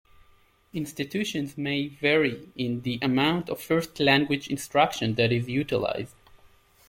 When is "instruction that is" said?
4.47-5.47